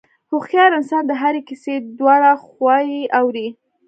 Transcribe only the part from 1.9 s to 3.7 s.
دواړه خواوې اوري.